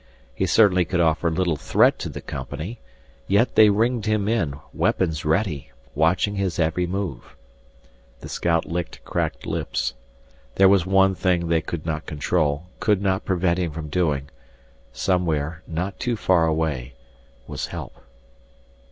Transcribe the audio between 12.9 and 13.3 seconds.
not